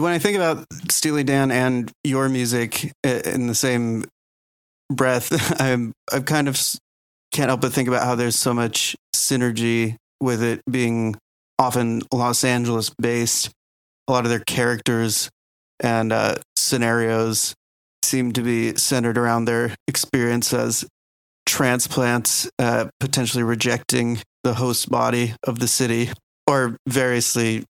when 0.00 0.12
I 0.12 0.18
think 0.18 0.36
about 0.36 0.66
Steely 0.90 1.24
Dan 1.24 1.50
and 1.50 1.90
your 2.04 2.28
music 2.28 2.92
in 3.04 3.46
the 3.46 3.54
same 3.54 4.04
breath, 4.90 5.60
I'm 5.60 5.92
I 6.12 6.20
kind 6.20 6.48
of 6.48 6.60
can't 7.32 7.48
help 7.48 7.60
but 7.60 7.72
think 7.72 7.88
about 7.88 8.04
how 8.04 8.14
there's 8.14 8.36
so 8.36 8.52
much 8.52 8.96
synergy 9.14 9.96
with 10.20 10.42
it 10.42 10.60
being 10.70 11.16
often 11.58 12.02
Los 12.12 12.44
Angeles 12.44 12.90
based. 13.00 13.50
A 14.08 14.12
lot 14.12 14.24
of 14.24 14.30
their 14.30 14.40
characters 14.40 15.30
and 15.78 16.12
uh, 16.12 16.36
scenarios 16.56 17.54
seem 18.02 18.32
to 18.32 18.42
be 18.42 18.74
centered 18.76 19.16
around 19.16 19.44
their 19.44 19.74
experience 19.86 20.52
as 20.52 20.84
transplants, 21.46 22.48
uh, 22.58 22.88
potentially 22.98 23.44
rejecting 23.44 24.18
the 24.42 24.54
host 24.54 24.90
body 24.90 25.34
of 25.46 25.58
the 25.58 25.68
city 25.68 26.10
or 26.46 26.76
variously 26.88 27.64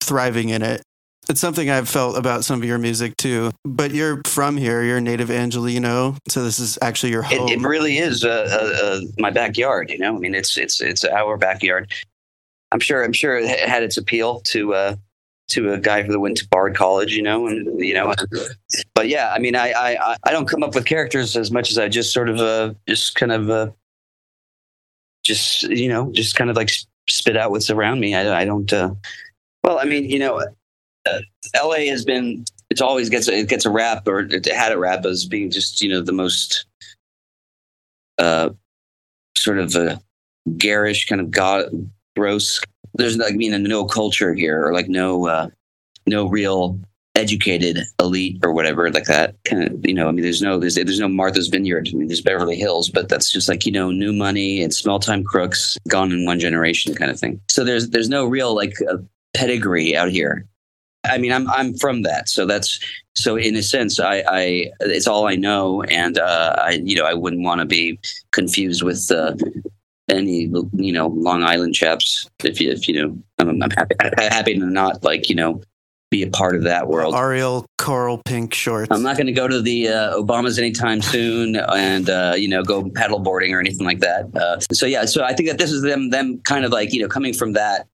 thriving 0.00 0.50
in 0.50 0.62
it. 0.62 0.82
It's 1.30 1.40
something 1.40 1.70
I've 1.70 1.88
felt 1.88 2.18
about 2.18 2.44
some 2.44 2.60
of 2.60 2.66
your 2.66 2.78
music 2.78 3.16
too. 3.16 3.52
But 3.64 3.92
you're 3.92 4.20
from 4.26 4.56
here. 4.56 4.82
You're 4.82 4.96
a 4.96 5.00
native 5.00 5.30
Angelino, 5.30 6.16
so 6.26 6.42
this 6.42 6.58
is 6.58 6.76
actually 6.82 7.12
your 7.12 7.22
home. 7.22 7.48
It, 7.48 7.52
it 7.52 7.60
really 7.60 7.98
is 7.98 8.24
uh, 8.24 8.48
uh, 8.50 8.84
uh, 8.84 9.00
my 9.16 9.30
backyard. 9.30 9.90
You 9.90 9.98
know, 9.98 10.16
I 10.16 10.18
mean, 10.18 10.34
it's 10.34 10.58
it's 10.58 10.80
it's 10.80 11.04
our 11.04 11.36
backyard. 11.36 11.92
I'm 12.72 12.80
sure. 12.80 13.04
I'm 13.04 13.12
sure 13.12 13.38
it 13.38 13.60
had 13.60 13.84
its 13.84 13.96
appeal 13.96 14.40
to 14.46 14.74
uh, 14.74 14.96
to 15.50 15.72
a 15.72 15.78
guy 15.78 16.02
who 16.02 16.18
went 16.18 16.36
to 16.38 16.48
Bard 16.48 16.74
College. 16.74 17.14
You 17.14 17.22
know, 17.22 17.46
and 17.46 17.78
you 17.78 17.94
know, 17.94 18.12
but 18.96 19.08
yeah, 19.08 19.32
I 19.32 19.38
mean, 19.38 19.54
I 19.54 19.70
I 19.70 20.16
I 20.24 20.32
don't 20.32 20.48
come 20.48 20.64
up 20.64 20.74
with 20.74 20.84
characters 20.84 21.36
as 21.36 21.52
much 21.52 21.70
as 21.70 21.78
I 21.78 21.88
just 21.88 22.12
sort 22.12 22.28
of 22.28 22.38
uh, 22.38 22.74
just 22.88 23.14
kind 23.14 23.30
of 23.30 23.48
uh, 23.48 23.70
just 25.22 25.62
you 25.62 25.88
know 25.88 26.10
just 26.10 26.34
kind 26.34 26.50
of 26.50 26.56
like 26.56 26.72
spit 27.08 27.36
out 27.36 27.52
what's 27.52 27.70
around 27.70 28.00
me. 28.00 28.16
I, 28.16 28.40
I 28.40 28.44
don't. 28.44 28.72
Uh, 28.72 28.94
well, 29.62 29.78
I 29.78 29.84
mean, 29.84 30.10
you 30.10 30.18
know, 30.18 30.42
uh, 31.06 31.20
L.A. 31.54 31.86
has 31.88 32.04
been. 32.04 32.44
It's 32.70 32.80
always 32.80 33.08
gets 33.08 33.28
it 33.28 33.48
gets 33.48 33.66
a 33.66 33.70
rap 33.70 34.06
or 34.06 34.20
it 34.20 34.46
had 34.46 34.72
a 34.72 34.78
rap 34.78 35.04
as 35.04 35.24
being 35.24 35.50
just 35.50 35.80
you 35.80 35.88
know 35.88 36.02
the 36.02 36.12
most 36.12 36.66
uh, 38.18 38.50
sort 39.36 39.58
of 39.58 39.74
a 39.74 40.00
garish 40.56 41.06
kind 41.06 41.20
of 41.20 41.30
god 41.30 41.66
gross. 42.16 42.60
There's 42.94 43.16
like 43.16 43.34
I 43.34 43.36
mean 43.36 43.62
no 43.64 43.84
culture 43.84 44.34
here 44.34 44.64
or 44.64 44.72
like 44.72 44.88
no 44.88 45.26
uh, 45.26 45.48
no 46.06 46.28
real 46.28 46.78
educated 47.16 47.80
elite 47.98 48.38
or 48.44 48.52
whatever 48.52 48.88
like 48.90 49.04
that 49.04 49.34
kind 49.44 49.64
of 49.64 49.84
you 49.84 49.92
know 49.92 50.08
i 50.08 50.12
mean 50.12 50.22
there's 50.22 50.40
no 50.40 50.60
there's 50.60 50.76
there's 50.76 51.00
no 51.00 51.08
martha's 51.08 51.48
vineyard 51.48 51.88
i 51.92 51.96
mean 51.96 52.06
there's 52.06 52.20
beverly 52.20 52.54
hills 52.54 52.88
but 52.88 53.08
that's 53.08 53.32
just 53.32 53.48
like 53.48 53.66
you 53.66 53.72
know 53.72 53.90
new 53.90 54.12
money 54.12 54.62
and 54.62 54.72
small 54.72 55.00
time 55.00 55.24
crooks 55.24 55.76
gone 55.88 56.12
in 56.12 56.24
one 56.24 56.38
generation 56.38 56.94
kind 56.94 57.10
of 57.10 57.18
thing 57.18 57.40
so 57.48 57.64
there's 57.64 57.90
there's 57.90 58.08
no 58.08 58.24
real 58.24 58.54
like 58.54 58.74
uh, 58.88 58.96
pedigree 59.34 59.96
out 59.96 60.08
here 60.08 60.46
i 61.04 61.18
mean 61.18 61.32
i'm 61.32 61.48
i'm 61.50 61.74
from 61.74 62.02
that 62.02 62.28
so 62.28 62.46
that's 62.46 62.78
so 63.14 63.36
in 63.36 63.56
a 63.56 63.62
sense 63.62 63.98
i 64.00 64.22
i 64.28 64.70
it's 64.80 65.06
all 65.06 65.26
i 65.26 65.34
know 65.34 65.82
and 65.84 66.18
uh 66.18 66.54
i 66.62 66.80
you 66.82 66.96
know 66.96 67.04
i 67.04 67.14
wouldn't 67.14 67.42
want 67.42 67.60
to 67.60 67.66
be 67.66 67.98
confused 68.32 68.82
with 68.82 69.10
uh 69.10 69.34
any 70.08 70.50
you 70.74 70.92
know 70.92 71.08
long 71.08 71.42
island 71.42 71.74
chaps 71.74 72.28
if 72.44 72.60
you 72.60 72.70
if 72.70 72.88
you 72.88 72.94
know 72.94 73.18
i'm, 73.38 73.62
I'm 73.62 73.70
happy 73.70 73.94
happy 74.18 74.54
to 74.58 74.66
not 74.66 75.02
like 75.04 75.28
you 75.28 75.34
know 75.34 75.60
be 76.10 76.22
a 76.24 76.30
part 76.30 76.56
of 76.56 76.64
that 76.64 76.88
world. 76.88 77.14
Ariel 77.14 77.64
coral 77.78 78.20
pink 78.24 78.52
shorts. 78.52 78.88
I'm 78.90 79.02
not 79.02 79.16
going 79.16 79.28
to 79.28 79.32
go 79.32 79.46
to 79.46 79.62
the 79.62 79.88
uh, 79.88 80.16
Obamas 80.16 80.58
anytime 80.58 81.00
soon, 81.00 81.56
and 81.56 82.10
uh, 82.10 82.34
you 82.36 82.48
know, 82.48 82.62
go 82.62 82.90
paddle 82.90 83.20
boarding 83.20 83.54
or 83.54 83.60
anything 83.60 83.86
like 83.86 84.00
that. 84.00 84.24
Uh, 84.36 84.58
so 84.72 84.86
yeah, 84.86 85.04
so 85.04 85.22
I 85.24 85.32
think 85.32 85.48
that 85.48 85.58
this 85.58 85.70
is 85.70 85.82
them, 85.82 86.10
them 86.10 86.38
kind 86.40 86.64
of 86.64 86.72
like 86.72 86.92
you 86.92 87.00
know, 87.00 87.08
coming 87.08 87.32
from 87.32 87.52
that, 87.52 87.86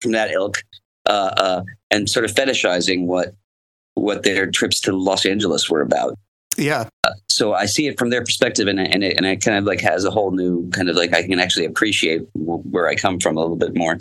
from 0.00 0.12
that 0.12 0.30
ilk, 0.30 0.62
uh, 1.06 1.30
uh, 1.36 1.62
and 1.90 2.08
sort 2.08 2.24
of 2.24 2.32
fetishizing 2.32 3.06
what 3.06 3.34
what 3.94 4.22
their 4.22 4.50
trips 4.50 4.80
to 4.80 4.96
Los 4.96 5.26
Angeles 5.26 5.68
were 5.68 5.80
about. 5.80 6.16
Yeah. 6.56 6.88
Uh, 7.04 7.10
so 7.28 7.54
I 7.54 7.66
see 7.66 7.86
it 7.86 7.98
from 7.98 8.10
their 8.10 8.22
perspective, 8.22 8.68
and 8.68 8.80
and 8.80 9.04
it, 9.04 9.16
and 9.16 9.26
it 9.26 9.42
kind 9.42 9.58
of 9.58 9.64
like 9.64 9.80
has 9.80 10.04
a 10.04 10.10
whole 10.10 10.30
new 10.30 10.68
kind 10.70 10.88
of 10.88 10.96
like 10.96 11.14
I 11.14 11.22
can 11.22 11.38
actually 11.38 11.66
appreciate 11.66 12.22
where 12.34 12.88
I 12.88 12.94
come 12.94 13.20
from 13.20 13.36
a 13.36 13.40
little 13.40 13.56
bit 13.56 13.76
more 13.76 13.98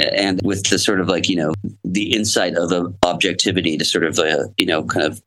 and 0.00 0.40
with 0.44 0.68
the 0.68 0.78
sort 0.78 1.00
of 1.00 1.08
like 1.08 1.28
you 1.28 1.36
know 1.36 1.52
the 1.84 2.14
insight 2.14 2.54
of 2.56 2.68
the 2.68 2.94
objectivity 3.04 3.76
to 3.76 3.84
sort 3.84 4.04
of 4.04 4.18
uh, 4.18 4.44
you 4.56 4.66
know 4.66 4.84
kind 4.84 5.06
of 5.06 5.22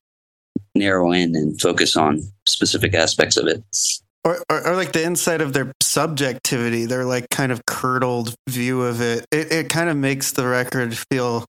narrow 0.75 1.11
in 1.11 1.35
and 1.35 1.59
focus 1.59 1.95
on 1.95 2.21
specific 2.47 2.93
aspects 2.93 3.37
of 3.37 3.47
it 3.47 3.63
or, 4.25 4.41
or, 4.49 4.67
or, 4.67 4.75
like 4.75 4.93
the 4.93 5.03
insight 5.03 5.41
of 5.41 5.53
their 5.53 5.71
subjectivity 5.81 6.85
their 6.85 7.05
like 7.05 7.29
kind 7.29 7.51
of 7.51 7.65
curdled 7.65 8.35
view 8.49 8.81
of 8.81 9.01
it. 9.01 9.25
it 9.31 9.51
it 9.51 9.69
kind 9.69 9.89
of 9.89 9.97
makes 9.97 10.31
the 10.31 10.47
record 10.47 10.97
feel 11.11 11.45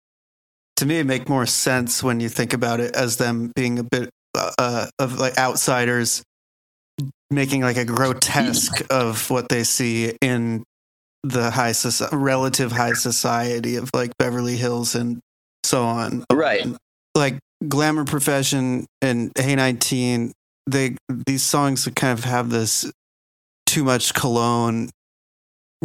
to 0.76 0.86
me 0.86 1.02
make 1.02 1.28
more 1.28 1.46
sense 1.46 2.02
when 2.02 2.20
you 2.20 2.28
think 2.28 2.52
about 2.52 2.80
it 2.80 2.94
as 2.94 3.16
them 3.16 3.52
being 3.54 3.78
a 3.78 3.84
bit 3.84 4.10
uh, 4.34 4.86
of 4.98 5.18
like 5.18 5.38
outsiders 5.38 6.22
making 7.30 7.62
like 7.62 7.76
a 7.76 7.84
grotesque 7.84 8.82
of 8.90 9.30
what 9.30 9.48
they 9.48 9.64
see 9.64 10.16
in 10.20 10.64
the 11.22 11.50
high 11.50 11.72
society, 11.72 12.16
relative 12.16 12.72
high 12.72 12.92
society 12.92 13.76
of 13.76 13.90
like 13.94 14.12
Beverly 14.18 14.56
Hills 14.56 14.94
and 14.94 15.20
so 15.64 15.84
on. 15.84 16.24
Right. 16.32 16.66
Like 17.14 17.38
Glamour 17.66 18.04
Profession 18.04 18.86
and 19.00 19.32
Hey 19.36 19.54
19, 19.54 20.32
they 20.66 20.96
these 21.26 21.42
songs 21.42 21.88
kind 21.94 22.18
of 22.18 22.24
have 22.24 22.50
this 22.50 22.90
too 23.66 23.84
much 23.84 24.14
cologne 24.14 24.90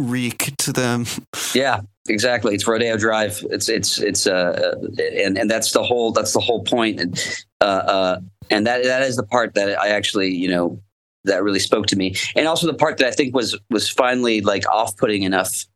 reek 0.00 0.52
to 0.58 0.72
them. 0.72 1.06
Yeah, 1.54 1.80
exactly. 2.08 2.54
It's 2.54 2.66
Rodeo 2.66 2.96
Drive. 2.96 3.44
It's 3.50 3.68
it's 3.68 4.00
it's 4.00 4.26
uh 4.26 4.74
and 4.98 5.38
and 5.38 5.50
that's 5.50 5.72
the 5.72 5.82
whole 5.82 6.12
that's 6.12 6.32
the 6.32 6.40
whole 6.40 6.62
point 6.64 7.00
and 7.00 7.36
uh 7.60 7.64
uh 7.64 8.20
and 8.50 8.66
that 8.66 8.82
that 8.84 9.02
is 9.02 9.16
the 9.16 9.22
part 9.22 9.54
that 9.54 9.78
I 9.78 9.88
actually, 9.88 10.34
you 10.34 10.48
know, 10.48 10.80
that 11.24 11.42
really 11.42 11.60
spoke 11.60 11.86
to 11.88 11.96
me, 11.96 12.14
and 12.34 12.48
also 12.48 12.66
the 12.66 12.74
part 12.74 12.98
that 12.98 13.06
I 13.06 13.12
think 13.12 13.34
was 13.34 13.58
was 13.70 13.88
finally 13.88 14.40
like 14.40 14.68
off 14.68 14.96
putting 14.96 15.22
enough 15.22 15.66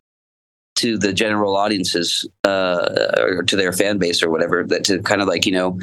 to 0.77 0.99
the 0.99 1.13
general 1.13 1.57
audiences 1.57 2.29
uh, 2.45 3.15
or 3.19 3.43
to 3.45 3.57
their 3.57 3.73
fan 3.73 3.99
base 3.99 4.23
or 4.23 4.31
whatever 4.31 4.65
that 4.65 4.85
to 4.85 5.01
kind 5.03 5.23
of 5.23 5.29
like 5.29 5.47
you 5.47 5.53
know 5.53 5.79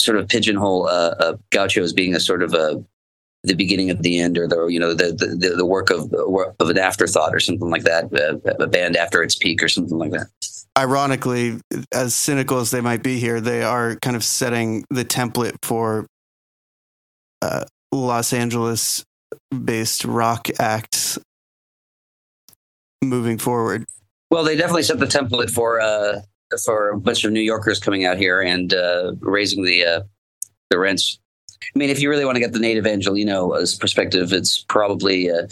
sort 0.00 0.16
of 0.16 0.28
pigeonhole 0.28 0.88
uh, 0.88 1.14
uh, 1.18 1.36
Gaucho 1.50 1.82
as 1.82 1.92
being 1.92 2.14
a 2.14 2.20
sort 2.20 2.42
of 2.42 2.54
a 2.54 2.82
the 3.42 3.54
beginning 3.54 3.90
of 3.90 4.02
the 4.02 4.20
end 4.20 4.36
or 4.36 4.46
the 4.46 4.66
you 4.66 4.78
know 4.78 4.92
the 4.92 5.12
the, 5.12 5.54
the 5.56 5.66
work 5.66 5.90
of 5.90 6.12
of 6.12 6.68
an 6.68 6.78
afterthought 6.78 7.34
or 7.34 7.40
something 7.40 7.70
like 7.70 7.84
that 7.84 8.04
a, 8.12 8.62
a 8.62 8.66
band 8.66 8.96
after 8.96 9.22
its 9.22 9.34
peak 9.34 9.62
or 9.62 9.68
something 9.68 9.96
like 9.96 10.10
that 10.10 10.26
ironically 10.78 11.58
as 11.92 12.14
cynical 12.14 12.58
as 12.58 12.70
they 12.70 12.82
might 12.82 13.02
be 13.02 13.18
here 13.18 13.40
they 13.40 13.62
are 13.62 13.96
kind 14.02 14.14
of 14.14 14.22
setting 14.22 14.84
the 14.90 15.04
template 15.04 15.56
for 15.62 16.06
uh, 17.42 17.64
Los 17.92 18.32
Angeles 18.32 19.04
based 19.64 20.04
rock 20.04 20.48
acts 20.58 21.18
moving 23.02 23.38
forward? 23.38 23.86
Well, 24.30 24.44
they 24.44 24.56
definitely 24.56 24.84
set 24.84 24.98
the 24.98 25.06
template 25.06 25.50
for 25.50 25.80
uh, 25.80 26.20
for 26.64 26.90
a 26.90 26.98
bunch 26.98 27.24
of 27.24 27.32
New 27.32 27.40
Yorkers 27.40 27.80
coming 27.80 28.04
out 28.04 28.16
here 28.16 28.40
and 28.40 28.72
uh, 28.72 29.12
raising 29.20 29.64
the 29.64 29.84
uh, 29.84 30.00
the 30.70 30.78
rents. 30.78 31.18
I 31.62 31.78
mean, 31.78 31.90
if 31.90 32.00
you 32.00 32.08
really 32.08 32.24
want 32.24 32.36
to 32.36 32.40
get 32.40 32.52
the 32.52 32.58
native 32.58 32.84
Angelino's 32.84 33.76
perspective, 33.76 34.32
it's 34.32 34.64
probably 34.64 35.30
uh, 35.30 35.46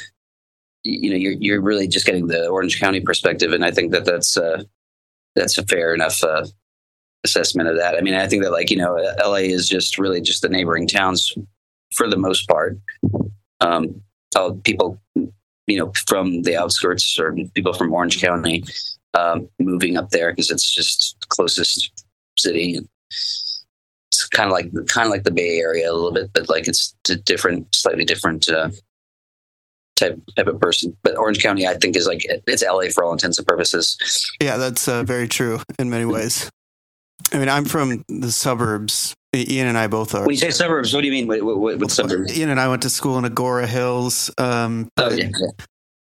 you 0.85 1.11
know 1.11 1.17
you're 1.17 1.33
you're 1.33 1.61
really 1.61 1.87
just 1.87 2.07
getting 2.07 2.29
the 2.29 2.49
Orange 2.49 2.81
County 2.81 3.01
perspective, 3.01 3.53
and 3.53 3.65
I 3.65 3.71
think 3.71 3.93
that 3.93 4.05
that's 4.05 4.37
uh, 4.37 4.65
that's 5.35 5.59
a 5.59 5.67
fair 5.67 5.95
enough 5.95 6.23
uh, 6.25 6.47
assessment 7.25 7.69
of 7.69 7.77
that. 7.77 7.95
I 7.95 8.01
mean, 8.01 8.15
I 8.15 8.27
think 8.27 8.43
that 8.43 8.53
like 8.53 8.71
you 8.71 8.77
know, 8.77 8.95
LA 9.25 9.49
is 9.53 9.69
just 9.69 9.99
really 9.99 10.21
just 10.21 10.43
the 10.43 10.49
neighboring 10.49 10.89
towns 10.89 11.33
for 11.93 12.09
the 12.09 12.17
most 12.17 12.49
part. 12.49 12.79
Um, 13.61 14.03
people, 14.63 15.01
you 15.15 15.79
know, 15.79 15.93
from 16.07 16.43
the 16.43 16.57
outskirts 16.57 17.19
or 17.19 17.35
people 17.55 17.73
from 17.73 17.93
Orange 17.93 18.21
County 18.21 18.65
um, 19.15 19.49
moving 19.59 19.97
up 19.97 20.11
there 20.11 20.31
because 20.31 20.51
it's 20.51 20.73
just 20.73 21.17
closest 21.29 22.05
city. 22.39 22.79
It's 24.11 24.27
kind 24.29 24.49
of 24.49 24.53
like 24.53 24.71
kind 24.89 25.07
of 25.07 25.11
like 25.11 25.25
the 25.25 25.31
Bay 25.31 25.59
Area 25.59 25.91
a 25.91 25.93
little 25.93 26.13
bit, 26.13 26.31
but 26.33 26.49
like 26.49 26.67
it's 26.67 26.95
a 27.11 27.17
different, 27.17 27.75
slightly 27.75 28.05
different 28.05 28.49
uh, 28.49 28.71
type 29.97 30.19
type 30.37 30.47
of 30.47 30.61
person. 30.61 30.97
But 31.03 31.17
Orange 31.17 31.43
County, 31.43 31.67
I 31.67 31.75
think, 31.75 31.97
is 31.97 32.07
like 32.07 32.25
it's 32.25 32.65
LA 32.65 32.89
for 32.95 33.05
all 33.05 33.13
intents 33.13 33.39
and 33.39 33.47
purposes. 33.47 33.99
Yeah, 34.43 34.57
that's 34.57 34.89
uh, 34.89 35.03
very 35.03 35.29
true 35.29 35.61
in 35.79 35.91
many 35.91 36.05
ways. 36.05 36.51
I 37.33 37.39
mean, 37.39 37.49
I'm 37.49 37.65
from 37.65 38.05
the 38.09 38.33
suburbs. 38.33 39.15
Ian 39.35 39.67
and 39.67 39.77
I 39.77 39.89
both 39.89 40.15
are. 40.15 40.23
When 40.23 40.31
you 40.31 40.37
say 40.37 40.51
suburbs, 40.51 40.95
what 40.95 41.03
do 41.03 41.07
you 41.07 41.13
mean? 41.13 41.27
What, 41.27 41.43
what, 41.43 41.79
what 41.79 41.91
suburbs? 41.91 42.37
Ian 42.39 42.49
and 42.49 42.59
I 42.59 42.69
went 42.69 42.83
to 42.83 42.91
school 42.91 43.19
in 43.19 43.25
Agoura 43.25 43.67
Hills. 43.67 44.31
Um, 44.39 44.89
oh, 44.97 45.11
yeah. 45.11 45.29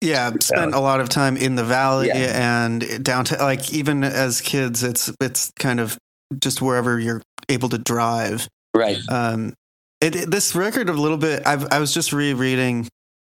Yeah, 0.01 0.31
spent 0.41 0.75
a 0.75 0.81
lot 0.81 1.01
of 1.01 1.09
time 1.09 1.37
in 1.37 1.57
the 1.57 1.65
valley 1.65 2.07
yeah. 2.07 2.63
and 2.65 3.05
downtown. 3.05 3.41
Like 3.41 3.73
even 3.73 4.05
as 4.05 4.41
kids, 4.41 4.85
it's 4.85 5.13
it's 5.21 5.51
kind 5.59 5.81
of 5.81 5.99
just 6.39 6.63
wherever 6.63 7.01
you're 7.01 7.21
able 7.49 7.69
to 7.71 7.79
drive. 7.79 8.49
Right. 8.75 8.99
Um, 9.09 9.55
it, 10.01 10.15
it, 10.15 10.31
this 10.31 10.55
record 10.55 10.89
a 10.89 10.93
little 10.93 11.17
bit. 11.17 11.47
I've, 11.47 11.73
I 11.73 11.79
was 11.81 11.93
just 11.93 12.13
rereading 12.13 12.89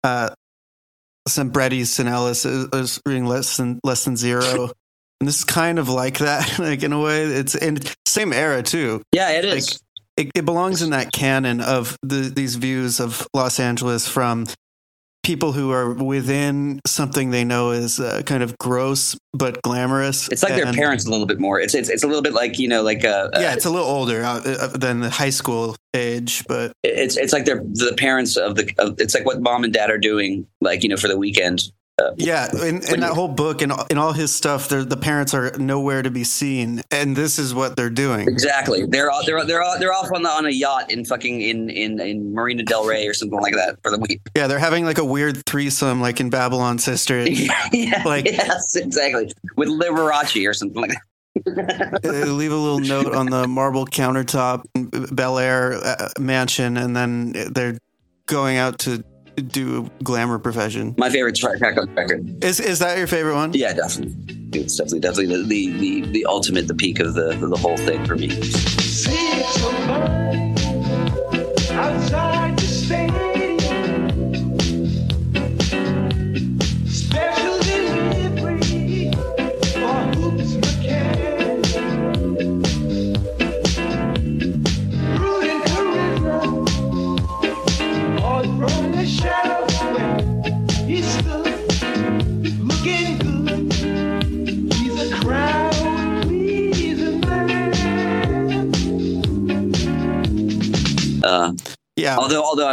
uh, 0.03 0.29
some 1.27 1.49
Bret 1.49 1.73
Easton 1.73 2.07
Ellis. 2.07 2.45
I 2.45 2.65
was 2.71 3.01
reading 3.05 3.25
less 3.25 3.57
than 3.57 3.79
less 3.83 4.05
than 4.05 4.15
zero 4.15 4.69
and 5.21 5.27
this 5.27 5.37
is 5.37 5.43
kind 5.45 5.77
of 5.77 5.87
like 5.87 6.17
that, 6.17 6.59
like 6.59 6.83
in 6.83 6.91
a 6.91 6.99
way. 6.99 7.23
It's 7.23 7.55
in 7.55 7.77
same 8.05 8.33
era 8.33 8.63
too. 8.63 9.03
Yeah, 9.13 9.29
it 9.29 9.45
is. 9.45 9.53
Like, 9.71 9.81
it, 10.17 10.31
it 10.35 10.45
belongs 10.45 10.81
in 10.81 10.89
that 10.89 11.11
canon 11.13 11.61
of 11.61 11.95
the, 12.01 12.31
these 12.35 12.55
views 12.55 12.99
of 12.99 13.25
Los 13.33 13.59
Angeles 13.59 14.07
from 14.07 14.47
people 15.23 15.51
who 15.51 15.71
are 15.71 15.93
within 15.93 16.81
something 16.85 17.29
they 17.29 17.43
know 17.43 17.71
is 17.71 17.99
uh, 17.99 18.21
kind 18.25 18.41
of 18.41 18.57
gross 18.57 19.17
but 19.33 19.61
glamorous. 19.61 20.27
it's 20.29 20.43
like 20.43 20.55
their 20.55 20.73
parents 20.73 21.05
a 21.05 21.09
little 21.09 21.25
bit 21.25 21.39
more. 21.39 21.59
It's 21.59 21.73
it's, 21.73 21.89
it's 21.89 22.03
a 22.03 22.07
little 22.07 22.21
bit 22.21 22.33
like 22.33 22.59
you 22.59 22.67
know 22.67 22.81
like 22.81 23.05
uh, 23.05 23.29
Yeah, 23.33 23.49
uh, 23.49 23.53
it's 23.53 23.65
a 23.65 23.69
little 23.69 23.87
older 23.87 24.23
uh, 24.23 24.39
uh, 24.39 24.67
than 24.67 24.99
the 24.99 25.09
high 25.09 25.29
school 25.29 25.75
age, 25.93 26.43
but 26.47 26.73
it's 26.83 27.17
it's 27.17 27.33
like 27.33 27.45
they're 27.45 27.63
the 27.63 27.95
parents 27.97 28.37
of 28.37 28.55
the. 28.55 28.71
Of, 28.77 28.99
it's 28.99 29.13
like 29.13 29.25
what 29.25 29.41
mom 29.41 29.63
and 29.63 29.73
dad 29.73 29.89
are 29.89 29.97
doing, 29.97 30.47
like 30.59 30.83
you 30.83 30.89
know, 30.89 30.97
for 30.97 31.07
the 31.07 31.17
weekend. 31.17 31.71
Yeah, 32.17 32.49
in, 32.63 32.81
in 32.91 32.99
that 33.01 33.11
whole 33.13 33.27
book 33.27 33.61
and 33.61 33.71
in 33.91 33.97
all 33.99 34.11
his 34.11 34.33
stuff, 34.33 34.69
the 34.69 34.97
parents 34.99 35.33
are 35.35 35.51
nowhere 35.59 36.01
to 36.01 36.09
be 36.09 36.23
seen, 36.23 36.81
and 36.89 37.15
this 37.15 37.37
is 37.37 37.53
what 37.53 37.75
they're 37.75 37.91
doing. 37.91 38.27
exactly. 38.27 38.85
They're 38.87 39.11
all, 39.11 39.23
they're 39.23 39.45
they're 39.45 39.61
all, 39.61 39.77
they're 39.77 39.93
off 39.93 40.11
on 40.11 40.23
the 40.23 40.29
on 40.29 40.45
a 40.47 40.49
yacht 40.49 40.91
in 40.91 41.05
fucking 41.05 41.41
in 41.41 41.69
in 41.69 41.99
in 41.99 42.33
Marina 42.33 42.63
Del 42.63 42.85
Rey 42.85 43.05
or 43.07 43.13
something 43.13 43.39
like 43.39 43.53
that 43.53 43.77
for 43.83 43.91
the 43.91 43.99
week. 43.99 44.19
Yeah, 44.35 44.47
they're 44.47 44.57
having 44.57 44.83
like 44.83 44.97
a 44.97 45.05
weird 45.05 45.45
threesome, 45.45 46.01
like 46.01 46.19
in 46.19 46.31
Babylon 46.31 46.79
Sister. 46.79 47.21
yeah, 47.71 48.01
Like- 48.03 48.25
yes, 48.25 48.75
exactly. 48.75 49.31
With 49.55 49.69
Liberace 49.69 50.47
or 50.49 50.53
something 50.53 50.81
like 50.81 50.91
that. 50.91 51.01
Uh, 52.03 52.09
leave 52.33 52.51
a 52.51 52.55
little 52.55 52.79
note 52.79 53.15
on 53.15 53.27
the 53.27 53.47
marble 53.47 53.85
countertop, 53.85 54.63
in 54.75 54.89
Bel 55.15 55.39
Air 55.39 55.73
uh, 55.75 56.09
mansion, 56.19 56.75
and 56.75 56.93
then 56.95 57.31
they're 57.53 57.77
going 58.25 58.57
out 58.57 58.79
to 58.79 59.01
do 59.35 59.85
a 59.99 60.03
glamour 60.03 60.39
profession. 60.39 60.95
My 60.97 61.09
favorite 61.09 61.35
track 61.35 61.61
on 61.61 61.87
the 61.87 61.93
record. 61.93 62.43
Is 62.43 62.59
is 62.59 62.79
that 62.79 62.97
your 62.97 63.07
favorite 63.07 63.35
one? 63.35 63.53
Yeah, 63.53 63.73
definitely. 63.73 64.15
It's 64.53 64.75
definitely 64.75 64.99
definitely 64.99 65.27
the 65.27 65.43
the, 65.43 66.01
the, 66.01 66.11
the 66.11 66.25
ultimate, 66.25 66.67
the 66.67 66.75
peak 66.75 66.99
of 66.99 67.13
the 67.13 67.29
of 67.31 67.49
the 67.49 67.57
whole 67.57 67.77
thing 67.77 68.05
for 68.05 68.15
me. 68.15 68.29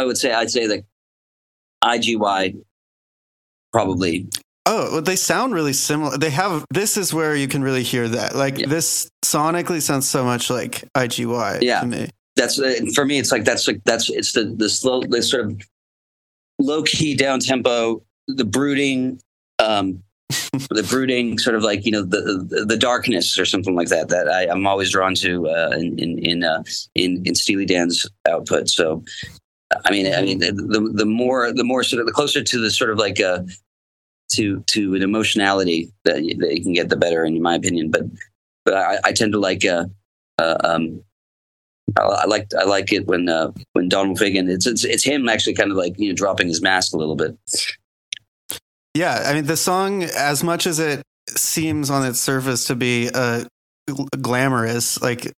Would 0.09 0.17
say 0.17 0.33
I'd 0.33 0.49
say 0.51 0.65
that 0.67 0.83
IGY 1.83 2.57
probably 3.71 4.27
Oh, 4.71 4.89
well, 4.91 5.01
they 5.01 5.15
sound 5.15 5.55
really 5.55 5.73
similar. 5.73 6.15
They 6.17 6.29
have 6.29 6.63
this 6.69 6.95
is 6.95 7.11
where 7.11 7.35
you 7.35 7.47
can 7.47 7.63
really 7.63 7.81
hear 7.81 8.07
that. 8.07 8.35
Like 8.35 8.59
Yeah. 8.59 8.67
this 8.67 9.09
sonically 9.25 9.81
sounds 9.81 10.07
so 10.07 10.23
much 10.23 10.49
like 10.51 10.83
IGY 10.95 11.59
Yeah. 11.61 11.81
to 11.81 11.87
me. 11.87 12.09
that's 12.35 12.59
uh, 12.59 12.75
for 12.93 13.03
me. 13.05 13.17
It's 13.19 13.31
like 13.31 13.45
that's 13.45 13.67
like 13.67 13.81
that's 13.85 14.09
it's 14.09 14.33
the 14.33 14.43
the 14.45 14.69
slow 14.69 15.01
the 15.01 15.21
sort 15.23 15.45
of 15.45 15.61
low 16.59 16.83
key 16.83 17.15
down 17.15 17.39
tempo, 17.39 18.03
the 18.27 18.45
brooding, 18.45 19.19
um, 19.57 20.03
the 20.69 20.85
brooding 20.87 21.39
sort 21.39 21.55
of 21.55 21.63
like 21.63 21.83
you 21.85 21.91
know 21.91 22.03
the 22.03 22.21
the, 22.47 22.63
the 22.65 22.77
darkness 22.77 23.39
or 23.39 23.45
something 23.45 23.75
like 23.75 23.87
that. 23.89 24.09
That 24.09 24.29
I, 24.29 24.47
I'm 24.47 24.67
always 24.67 24.91
drawn 24.91 25.15
to 25.15 25.49
uh, 25.49 25.71
in 25.79 25.97
in 25.97 26.19
in, 26.19 26.43
uh, 26.43 26.63
in 26.95 27.23
in 27.25 27.33
Steely 27.33 27.65
Dan's 27.65 28.05
output. 28.27 28.69
So. 28.69 29.03
I 29.85 29.91
mean, 29.91 30.13
I 30.13 30.21
mean, 30.21 30.39
the 30.39 30.51
the 30.51 30.91
the 30.93 31.05
more 31.05 31.51
the 31.51 31.63
more 31.63 31.83
sort 31.83 31.99
of 31.99 32.07
the 32.07 32.13
closer 32.13 32.43
to 32.43 32.59
the 32.59 32.71
sort 32.71 32.89
of 32.89 32.97
like 32.97 33.19
uh 33.19 33.43
to 34.33 34.61
to 34.61 34.95
an 34.95 35.01
emotionality 35.01 35.91
that 36.05 36.23
you, 36.23 36.35
that 36.37 36.55
you 36.55 36.63
can 36.63 36.73
get, 36.73 36.89
the 36.89 36.95
better, 36.95 37.23
in 37.23 37.41
my 37.41 37.55
opinion. 37.55 37.91
But 37.91 38.03
but 38.65 38.75
I, 38.75 38.99
I 39.03 39.11
tend 39.11 39.33
to 39.33 39.39
like 39.39 39.65
uh, 39.65 39.85
uh 40.37 40.57
um 40.63 41.03
I, 41.97 42.01
I 42.01 42.25
like 42.25 42.47
I 42.59 42.63
like 42.63 42.91
it 42.91 43.07
when 43.07 43.29
uh, 43.29 43.51
when 43.73 43.89
Donald 43.89 44.17
Fagen 44.17 44.49
it's, 44.49 44.65
it's 44.65 44.83
it's 44.83 45.03
him 45.03 45.29
actually 45.29 45.53
kind 45.53 45.71
of 45.71 45.77
like 45.77 45.97
you 45.99 46.09
know 46.09 46.15
dropping 46.15 46.47
his 46.47 46.61
mask 46.61 46.93
a 46.93 46.97
little 46.97 47.15
bit. 47.15 47.37
Yeah, 48.95 49.23
I 49.25 49.33
mean 49.33 49.45
the 49.45 49.57
song, 49.57 50.03
as 50.03 50.43
much 50.43 50.65
as 50.65 50.79
it 50.79 51.03
seems 51.29 51.89
on 51.89 52.05
its 52.05 52.19
surface 52.19 52.65
to 52.65 52.75
be 52.75 53.09
uh, 53.13 53.45
glamorous, 54.19 55.01
like 55.01 55.31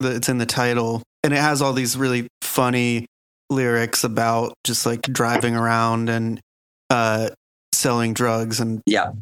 the, 0.00 0.16
it's 0.16 0.28
in 0.28 0.38
the 0.38 0.46
title, 0.46 1.02
and 1.22 1.32
it 1.32 1.38
has 1.38 1.62
all 1.62 1.72
these 1.72 1.96
really 1.96 2.26
funny 2.42 3.06
lyrics 3.50 4.04
about 4.04 4.54
just 4.64 4.86
like 4.86 5.02
driving 5.02 5.56
around 5.56 6.08
and 6.08 6.40
uh, 6.90 7.30
selling 7.72 8.14
drugs 8.14 8.60
and 8.60 8.82
Yeah, 8.86 9.12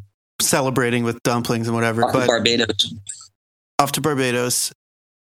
celebrating 0.41 1.03
with 1.03 1.21
dumplings 1.23 1.67
and 1.67 1.75
whatever. 1.75 2.01
But 2.11 2.27
Barbados. 2.27 2.93
off 3.79 3.91
to 3.93 4.01
Barbados. 4.01 4.71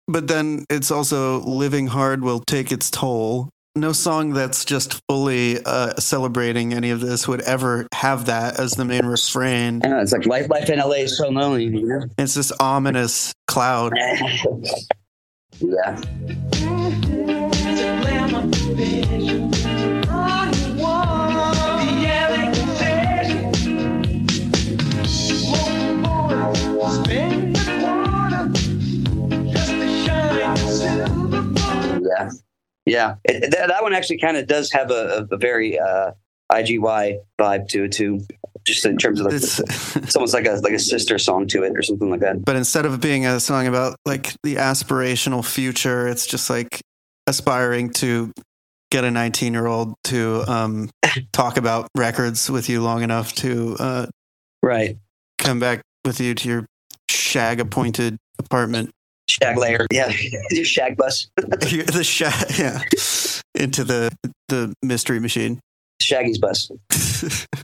But 0.08 0.28
then 0.28 0.66
it's 0.70 0.90
also 0.90 1.40
living 1.42 1.88
hard 1.88 2.24
will 2.24 2.40
take 2.40 2.72
its 2.72 2.90
toll. 2.90 3.50
No 3.76 3.92
song 3.92 4.34
that's 4.34 4.66
just 4.66 5.00
fully 5.08 5.64
uh, 5.64 5.94
celebrating 5.98 6.74
any 6.74 6.90
of 6.90 7.00
this 7.00 7.28
would 7.28 7.42
ever 7.42 7.88
have 7.94 8.26
that 8.26 8.60
as 8.60 8.72
the 8.72 8.84
main 8.84 9.06
refrain. 9.06 9.82
Yeah, 9.84 10.02
it's 10.02 10.12
like 10.12 10.26
life 10.26 10.50
life 10.50 10.70
in 10.70 10.80
LA 10.80 11.04
is 11.04 11.16
so 11.16 11.30
lonely. 11.30 11.66
You 11.66 11.86
know? 11.86 12.02
It's 12.18 12.34
this 12.34 12.52
ominous 12.54 13.32
cloud. 13.48 13.94
yeah, 15.60 16.02
yeah, 18.80 19.10
yeah. 32.86 33.16
It, 33.26 33.52
that, 33.52 33.68
that 33.68 33.84
one 33.84 33.94
actually 33.94 34.20
kind 34.20 34.38
of 34.38 34.48
does 34.48 34.72
have 34.72 34.92
a, 34.92 35.28
a, 35.30 35.38
very 35.38 35.78
uh, 35.78 36.12
IGY 36.52 37.18
vibe 37.40 37.68
to 37.70 37.84
it 37.84 37.92
too, 37.92 38.22
just 38.66 38.86
in 38.86 38.98
terms 38.98 39.20
of 39.20 39.26
like 39.26 39.36
It's, 39.36 39.60
it's 39.98 40.16
almost 40.16 40.34
like 40.34 40.46
a 40.46 40.54
like 40.64 40.74
a 40.74 40.80
sister 40.80 41.18
song 41.18 41.48
to 41.48 41.64
it 41.64 41.74
or 41.76 41.82
something 41.82 42.10
like 42.10 42.22
that. 42.22 42.46
but 42.46 42.56
instead 42.56 42.86
of 42.86 43.02
being 43.02 43.26
a 43.26 43.42
song 43.42 43.68
about 43.68 43.98
like 44.06 44.34
the 44.44 44.56
aspirational 44.56 45.46
future, 45.46 46.08
it's 46.08 46.26
just 46.26 46.50
like 46.50 46.80
aspiring 47.28 47.90
to 47.92 48.32
get 48.92 49.04
a 49.04 49.12
19 49.12 49.54
year 49.54 49.68
old 49.68 49.96
to 50.06 50.44
um, 50.48 50.90
talk 51.32 51.58
about 51.58 51.88
records 51.96 52.50
with 52.50 52.70
you 52.70 52.82
long 52.82 53.04
enough 53.04 53.34
to 53.36 53.76
uh, 53.80 54.06
Right, 54.62 54.98
come 55.38 55.60
back 55.60 55.82
with 56.06 56.20
you 56.20 56.36
to 56.36 56.50
your 56.50 56.66
shag 57.10 57.60
appointed 57.60 58.18
apartment. 58.40 58.90
shag 59.30 59.58
layer. 59.58 59.86
Yeah, 59.92 60.12
your 60.52 60.66
shag 60.66 60.98
bus, 60.98 61.28
the 61.38 62.04
shag, 62.04 62.58
yeah, 62.60 62.82
into 63.56 63.84
the 63.84 64.12
the 64.50 64.74
mystery 64.84 65.20
machine. 65.20 65.60
Shaggy's 66.02 66.38
bus. 66.38 66.72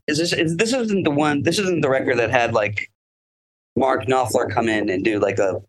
Is 0.08 0.18
this 0.20 0.34
is 0.34 0.56
this 0.58 0.74
isn't 0.74 1.04
the 1.04 1.12
one? 1.12 1.42
This 1.44 1.58
isn't 1.58 1.82
the 1.82 1.90
record 1.90 2.20
that 2.20 2.30
had 2.30 2.54
like 2.54 2.92
Mark 3.76 4.06
Knopfler 4.06 4.50
come 4.52 4.70
in 4.70 4.90
and 4.90 5.04
do 5.04 5.20
like 5.20 5.40
a 5.40 5.62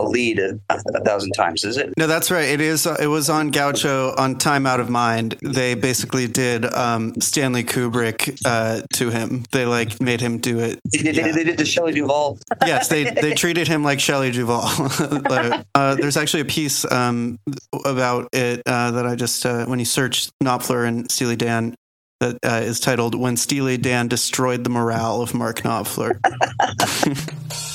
a 0.00 0.08
lead 0.08 0.38
a, 0.38 0.58
a 0.70 1.00
thousand 1.04 1.32
times, 1.32 1.64
is 1.64 1.76
it? 1.76 1.92
No, 1.96 2.06
that's 2.06 2.30
right. 2.30 2.48
It 2.48 2.60
is. 2.60 2.86
It 2.86 3.06
was 3.06 3.30
on 3.30 3.50
Gaucho 3.50 4.14
on 4.16 4.36
Time 4.36 4.66
Out 4.66 4.80
of 4.80 4.90
Mind. 4.90 5.36
They 5.42 5.74
basically 5.74 6.26
did 6.26 6.64
um, 6.74 7.20
Stanley 7.20 7.64
Kubrick 7.64 8.40
uh, 8.44 8.82
to 8.94 9.10
him. 9.10 9.44
They 9.52 9.66
like 9.66 10.00
made 10.00 10.20
him 10.20 10.38
do 10.38 10.58
it. 10.58 10.80
They 10.92 11.12
did, 11.12 11.34
they 11.34 11.44
did 11.44 11.58
the 11.58 11.64
Shelley 11.64 11.92
Duvall. 11.92 12.38
Yes, 12.66 12.88
they 12.88 13.04
they 13.20 13.34
treated 13.34 13.68
him 13.68 13.82
like 13.84 14.00
Shelley 14.00 14.30
Duvall. 14.30 14.68
Uh, 15.30 15.62
uh, 15.74 15.94
there's 15.94 16.16
actually 16.16 16.40
a 16.40 16.46
piece 16.46 16.90
um, 16.90 17.38
about 17.84 18.28
it 18.32 18.62
uh, 18.66 18.90
that 18.90 19.06
I 19.06 19.14
just 19.14 19.44
uh, 19.44 19.64
when 19.66 19.78
you 19.78 19.84
search 19.84 20.28
Knopfler 20.42 20.86
and 20.86 21.10
Steely 21.10 21.36
Dan 21.36 21.74
that 22.20 22.38
uh, 22.44 22.60
is 22.62 22.80
titled 22.80 23.14
"When 23.14 23.36
Steely 23.36 23.76
Dan 23.76 24.08
Destroyed 24.08 24.64
the 24.64 24.70
Morale 24.70 25.22
of 25.22 25.34
Mark 25.34 25.60
Knopfler." 25.60 26.18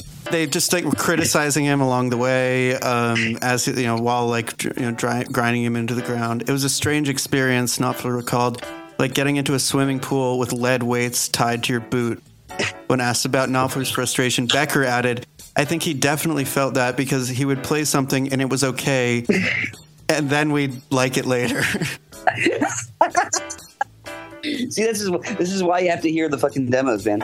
they 0.32 0.48
just 0.48 0.74
like 0.74 0.84
were 0.84 0.92
criticizing 0.92 1.66
him 1.66 1.82
along 1.82 2.10
the 2.10 2.18
way 2.18 2.76
um, 2.76 3.38
as 3.42 3.68
you 3.68 3.84
know 3.84 3.98
while 3.98 4.28
like 4.28 4.64
you 4.64 4.72
know 4.78 4.92
dry, 4.92 5.24
grinding 5.24 5.64
him 5.64 5.76
into 5.76 5.94
the 5.94 6.02
ground. 6.02 6.44
It 6.44 6.50
was 6.50 6.64
a 6.64 6.70
strange 6.70 7.10
experience. 7.10 7.78
Knopfler 7.78 8.16
recalled 8.16 8.64
like 8.98 9.14
getting 9.14 9.36
into 9.36 9.54
a 9.54 9.60
swimming 9.60 10.00
pool 10.00 10.40
with 10.40 10.54
lead 10.54 10.84
weights 10.84 11.28
tied 11.28 11.64
to 11.66 11.74
your 11.74 11.82
boot. 11.82 12.22
When 12.88 13.02
asked 13.02 13.26
about 13.26 13.50
Knopfler's 13.50 13.92
frustration, 13.92 14.48
Becker 14.48 14.84
added, 14.84 15.26
"I 15.56 15.66
think 15.66 15.84
he 15.84 15.94
definitely 15.94 16.46
felt 16.46 16.76
that 16.76 16.96
because 16.96 17.28
he 17.28 17.46
would 17.46 17.64
play 17.64 17.84
something 17.84 18.32
and 18.32 18.42
it 18.42 18.50
was 18.50 18.64
okay." 18.64 19.26
And 20.08 20.30
then 20.30 20.52
we'd 20.52 20.80
like 20.92 21.18
it 21.18 21.26
later. 21.26 21.64
See, 24.44 24.84
this 24.84 25.02
is 25.02 25.10
this 25.38 25.52
is 25.52 25.64
why 25.64 25.80
you 25.80 25.90
have 25.90 26.02
to 26.02 26.12
hear 26.12 26.30
the 26.30 26.38
fucking 26.38 26.70
demos, 26.70 27.04
man. 27.06 27.22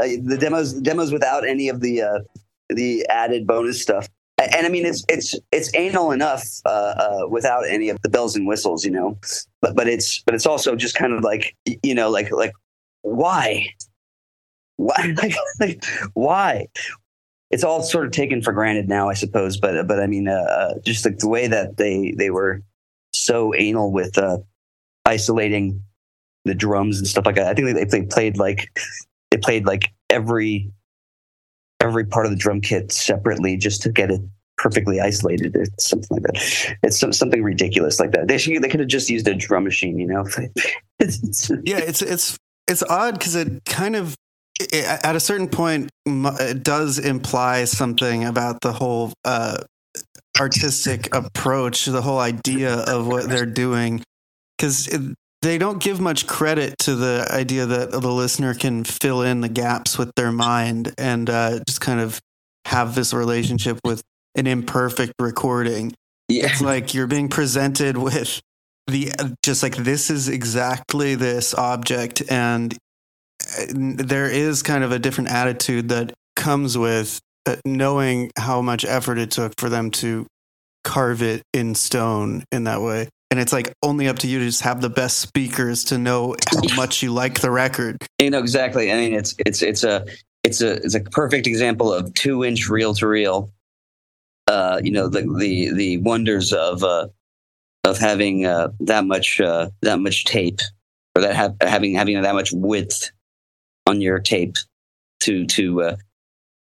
The 0.00 0.36
demos 0.38 0.72
demos 0.74 1.12
without 1.12 1.46
any 1.46 1.68
of 1.68 1.80
the 1.80 2.02
uh, 2.02 2.18
the 2.68 3.06
added 3.08 3.46
bonus 3.46 3.80
stuff. 3.80 4.08
And 4.38 4.66
I 4.66 4.70
mean, 4.70 4.86
it's 4.86 5.04
it's 5.08 5.34
it's 5.52 5.70
anal 5.74 6.12
enough 6.12 6.44
uh, 6.64 6.68
uh, 6.68 7.28
without 7.28 7.68
any 7.68 7.90
of 7.90 8.00
the 8.02 8.08
bells 8.08 8.36
and 8.36 8.46
whistles, 8.46 8.84
you 8.84 8.90
know. 8.90 9.18
But 9.60 9.76
but 9.76 9.86
it's 9.86 10.22
but 10.22 10.34
it's 10.34 10.46
also 10.46 10.74
just 10.76 10.94
kind 10.94 11.12
of 11.12 11.22
like 11.22 11.54
you 11.82 11.94
know, 11.94 12.08
like 12.08 12.30
like 12.32 12.52
why, 13.02 13.66
why, 14.76 15.14
like, 15.22 15.34
like 15.58 15.84
why? 16.14 16.68
It's 17.50 17.64
all 17.64 17.82
sort 17.82 18.06
of 18.06 18.12
taken 18.12 18.42
for 18.42 18.52
granted 18.52 18.88
now, 18.88 19.10
I 19.10 19.14
suppose. 19.14 19.58
But 19.58 19.86
but 19.86 20.00
I 20.00 20.06
mean, 20.06 20.28
uh, 20.28 20.32
uh, 20.32 20.74
just 20.84 21.04
like 21.04 21.18
the 21.18 21.28
way 21.28 21.46
that 21.46 21.76
they 21.76 22.14
they 22.16 22.30
were 22.30 22.62
so 23.12 23.54
anal 23.54 23.92
with 23.92 24.16
uh, 24.16 24.38
isolating 25.04 25.82
the 26.44 26.54
drums 26.54 26.98
and 26.98 27.06
stuff 27.06 27.26
like 27.26 27.34
that. 27.34 27.48
I 27.48 27.54
think 27.54 27.74
they, 27.74 27.84
they 27.84 28.06
played 28.06 28.38
like 28.38 28.70
they 29.30 29.36
played 29.36 29.66
like 29.66 29.92
every 30.08 30.72
every 31.80 32.04
part 32.04 32.26
of 32.26 32.30
the 32.30 32.36
drum 32.36 32.60
kit 32.60 32.92
separately 32.92 33.56
just 33.56 33.82
to 33.82 33.90
get 33.90 34.10
it 34.10 34.20
perfectly 34.60 35.00
isolated 35.00 35.56
or 35.56 35.64
something 35.78 36.08
like 36.10 36.22
that. 36.22 36.76
It's 36.82 37.00
some, 37.00 37.14
something 37.14 37.42
ridiculous 37.42 37.98
like 37.98 38.12
that. 38.12 38.28
They 38.28 38.36
should, 38.36 38.62
they 38.62 38.68
could 38.68 38.80
have 38.80 38.90
just 38.90 39.08
used 39.08 39.26
a 39.26 39.34
drum 39.34 39.64
machine, 39.64 39.98
you 39.98 40.06
know. 40.06 40.26
Yeah 41.64 41.78
it's 41.78 42.02
it's 42.02 42.36
it's 42.68 42.82
odd 42.82 43.18
because 43.18 43.34
it 43.34 43.64
kind 43.64 43.96
of 43.96 44.14
i 44.60 44.98
at 45.02 45.16
a 45.16 45.20
certain 45.20 45.48
point 45.48 45.88
it 46.06 46.62
does 46.62 46.98
imply 46.98 47.64
something 47.64 48.26
about 48.26 48.60
the 48.60 48.72
whole 48.72 49.14
uh 49.24 49.56
artistic 50.38 51.14
approach 51.14 51.86
the 51.86 52.02
whole 52.02 52.18
idea 52.18 52.74
of 52.80 53.06
what 53.06 53.30
they're 53.30 53.46
doing 53.46 54.02
because 54.58 54.88
they 55.42 55.58
don't 55.58 55.82
give 55.82 56.00
much 56.00 56.26
credit 56.26 56.76
to 56.80 56.94
the 56.94 57.26
idea 57.30 57.66
that 57.66 57.90
the 57.90 58.12
listener 58.12 58.54
can 58.54 58.84
fill 58.84 59.22
in 59.22 59.40
the 59.40 59.48
gaps 59.48 59.96
with 59.96 60.12
their 60.16 60.32
mind 60.32 60.92
and 60.98 61.30
uh, 61.30 61.60
just 61.66 61.80
kind 61.80 62.00
of 62.00 62.20
have 62.66 62.94
this 62.94 63.12
relationship 63.12 63.78
with 63.84 64.02
an 64.34 64.46
imperfect 64.46 65.12
recording 65.18 65.92
yeah. 66.28 66.46
it's 66.46 66.60
like 66.60 66.94
you're 66.94 67.06
being 67.06 67.28
presented 67.28 67.96
with 67.96 68.40
the 68.86 69.10
just 69.42 69.62
like 69.62 69.76
this 69.76 70.10
is 70.10 70.28
exactly 70.28 71.14
this 71.14 71.54
object 71.54 72.22
and 72.30 72.74
uh, 73.58 73.64
there 73.70 74.30
is 74.30 74.62
kind 74.62 74.84
of 74.84 74.92
a 74.92 74.98
different 74.98 75.30
attitude 75.30 75.88
that 75.88 76.12
comes 76.36 76.76
with 76.78 77.20
uh, 77.46 77.56
knowing 77.64 78.30
how 78.38 78.60
much 78.60 78.84
effort 78.84 79.18
it 79.18 79.30
took 79.30 79.52
for 79.58 79.68
them 79.68 79.90
to 79.90 80.26
carve 80.84 81.22
it 81.22 81.42
in 81.52 81.74
stone 81.74 82.44
in 82.52 82.64
that 82.64 82.80
way 82.80 83.08
and 83.30 83.38
it's 83.38 83.52
like 83.52 83.72
only 83.82 84.08
up 84.08 84.18
to 84.18 84.26
you 84.26 84.38
to 84.40 84.44
just 84.44 84.62
have 84.62 84.80
the 84.80 84.90
best 84.90 85.20
speakers 85.20 85.84
to 85.84 85.98
know 85.98 86.34
how 86.50 86.76
much 86.76 87.02
you 87.02 87.12
like 87.12 87.40
the 87.40 87.50
record 87.50 87.96
You 88.18 88.30
know 88.30 88.38
exactly. 88.38 88.92
I 88.92 88.96
mean, 88.96 89.14
it's 89.14 89.34
it's 89.38 89.62
it's 89.62 89.84
a 89.84 90.06
it's 90.42 90.60
a 90.60 90.74
it's 90.74 90.94
a 90.94 91.00
perfect 91.00 91.46
example 91.46 91.92
of 91.92 92.12
two 92.14 92.44
inch 92.44 92.68
reel 92.68 92.94
to 92.94 93.06
reel. 93.06 93.52
Uh, 94.46 94.80
you 94.82 94.90
know 94.90 95.08
the 95.08 95.22
the 95.38 95.72
the 95.72 95.98
wonders 95.98 96.52
of 96.52 96.82
uh, 96.82 97.08
of 97.84 97.98
having 97.98 98.46
uh, 98.46 98.68
that 98.80 99.04
much 99.04 99.40
uh, 99.40 99.70
that 99.82 100.00
much 100.00 100.24
tape 100.24 100.60
or 101.14 101.22
that 101.22 101.34
have, 101.34 101.56
having 101.60 101.94
having 101.94 102.20
that 102.20 102.34
much 102.34 102.50
width 102.52 103.10
on 103.86 104.00
your 104.00 104.18
tape 104.18 104.56
to 105.20 105.46
to 105.46 105.82
uh, 105.82 105.96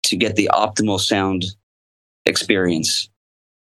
to 0.03 0.15
get 0.15 0.35
the 0.35 0.49
optimal 0.53 0.99
sound 0.99 1.45
experience 2.25 3.09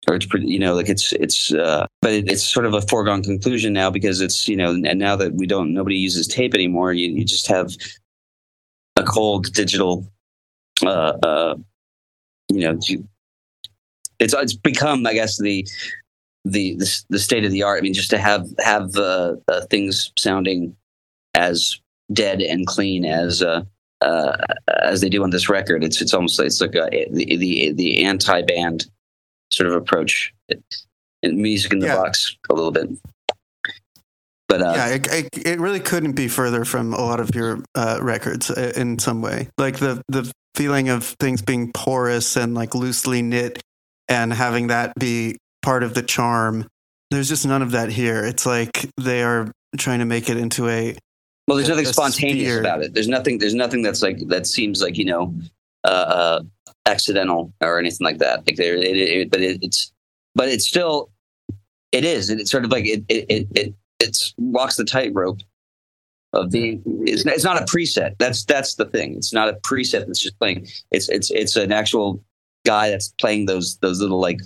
or 0.08 0.16
it's 0.16 0.26
pretty, 0.26 0.48
you 0.48 0.60
know 0.60 0.74
like 0.74 0.90
it's 0.90 1.14
it's 1.14 1.54
uh 1.54 1.86
but 2.02 2.12
it, 2.12 2.32
it's 2.32 2.44
sort 2.44 2.66
of 2.66 2.74
a 2.74 2.82
foregone 2.82 3.22
conclusion 3.22 3.72
now 3.74 3.90
because 3.90 4.22
it's 4.22 4.48
you 4.48 4.56
know 4.56 4.72
and 4.72 5.00
now 5.00 5.16
that 5.16 5.34
we 5.34 5.46
don't 5.46 5.74
nobody 5.74 5.96
uses 5.96 6.28
tape 6.28 6.54
anymore 6.54 6.94
you, 6.94 7.12
you 7.12 7.24
just 7.24 7.48
have 7.48 7.72
a 8.96 9.04
cold 9.04 9.54
digital 9.54 10.06
uh 10.84 11.14
uh 11.24 11.56
you 12.50 12.60
know 12.62 12.80
it's 14.20 14.34
it's 14.34 14.56
become 14.56 15.06
i 15.06 15.14
guess 15.14 15.40
the 15.40 15.66
the 16.46 16.76
the, 16.76 17.04
the 17.10 17.20
state 17.20 17.46
of 17.46 17.52
the 17.52 17.64
art. 17.64 17.80
I 17.80 17.82
mean 17.82 17.94
just 17.94 18.10
to 18.12 18.18
have 18.18 18.48
have 18.60 18.96
uh, 18.96 19.36
uh 19.48 19.62
things 19.70 20.12
sounding 20.18 20.76
as 21.36 21.80
dead 22.14 22.42
and 22.42 22.68
clean 22.68 23.06
as 23.06 23.42
uh 23.42 23.64
uh, 24.02 24.36
as 24.82 25.02
they 25.02 25.10
do 25.10 25.22
on 25.22 25.30
this 25.30 25.48
record, 25.48 25.84
it's 25.84 26.02
it's 26.02 26.14
almost 26.14 26.40
like 26.40 26.48
it's 26.48 26.60
like 26.60 26.74
a, 26.74 27.08
the 27.12 27.38
the 27.38 27.72
the 27.74 28.04
anti 28.04 28.42
band 28.42 28.90
sort 29.54 29.70
of 29.70 29.76
approach, 29.76 30.34
in 31.24 31.42
music 31.42 31.72
in 31.74 31.80
the 31.80 31.88
Yeah. 31.88 31.96
box 31.98 32.36
a 32.50 32.54
little 32.54 32.72
bit. 32.72 32.90
But 34.48 34.62
uh, 34.62 34.74
yeah, 34.76 34.88
it, 34.90 35.14
it, 35.14 35.30
it 35.48 35.60
really 35.60 35.80
couldn't 35.80 36.12
be 36.14 36.28
further 36.28 36.66
from 36.66 36.94
a 36.94 37.02
lot 37.02 37.20
of 37.22 37.34
your 37.34 37.64
uh, 37.76 38.00
records 38.02 38.50
uh, 38.52 38.74
in 38.76 39.00
some 39.00 39.22
way. 39.22 39.48
Like 39.58 39.78
the 39.78 40.02
the 40.10 40.30
feeling 40.56 40.90
of 40.90 41.06
things 41.22 41.42
being 41.42 41.72
porous 41.72 42.36
and 42.36 42.54
like 42.54 42.76
loosely 42.76 43.22
knit, 43.22 43.62
and 44.10 44.34
having 44.34 44.68
that 44.68 44.94
be 45.00 45.38
part 45.62 45.84
of 45.84 45.94
the 45.94 46.04
charm. 46.04 46.68
There's 47.12 47.30
just 47.30 47.46
none 47.46 47.62
of 47.62 47.72
that 47.72 47.90
here. 47.90 48.26
It's 48.26 48.46
like 48.46 48.86
they 48.98 49.24
are 49.24 49.52
trying 49.78 50.00
to 50.00 50.06
make 50.06 50.30
it 50.30 50.36
into 50.38 50.68
a 50.68 50.98
well, 51.48 51.56
there's 51.58 51.70
nothing 51.70 51.86
a 51.86 51.94
spontaneous 51.94 52.50
sphere. 52.50 52.60
about 52.60 52.84
it. 52.84 52.94
There's 52.94 53.08
nothing. 53.08 53.38
There's 53.38 53.56
nothing 53.56 53.82
that's 53.84 54.02
like 54.02 54.18
that 54.28 54.48
seems 54.48 54.82
like 54.82 54.98
you 54.98 55.06
know 55.06 55.34
uh, 55.86 55.88
uh, 55.88 56.42
accidental 56.86 57.54
or 57.62 57.80
anything 57.80 58.06
like 58.06 58.18
that. 58.20 58.46
Like 58.48 58.56
there, 58.56 58.76
it, 58.76 58.98
it, 58.98 59.32
but 59.32 59.42
it, 59.42 59.60
it's 59.62 59.92
but 60.36 60.48
it's 60.50 60.68
still 60.68 61.12
it 61.92 62.06
is. 62.06 62.30
It's 62.30 62.52
sort 62.52 62.66
of 62.66 62.72
like 62.72 62.86
it 62.86 63.04
it 63.10 63.48
it, 63.56 63.74
it 64.00 64.34
walks 64.38 64.78
the 64.78 64.86
tightrope 64.86 65.40
of 66.34 66.52
being. 66.52 66.82
It's, 67.06 67.26
it's 67.26 67.44
not 67.44 67.62
a 67.62 67.66
preset. 67.66 68.16
That's 68.18 68.46
that's 68.46 68.76
the 68.76 68.86
thing. 68.86 69.16
It's 69.16 69.34
not 69.34 69.50
a 69.50 69.54
preset 69.54 70.08
that's 70.08 70.22
just 70.22 70.40
playing. 70.40 70.68
It's 70.92 71.10
it's 71.10 71.32
it's 71.32 71.56
an 71.56 71.72
actual 71.72 72.24
guy 72.66 72.90
that's 72.90 73.14
playing 73.20 73.46
those 73.46 73.78
those 73.78 74.02
little 74.02 74.20
like 74.20 74.40